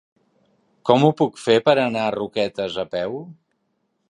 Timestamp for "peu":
2.97-3.19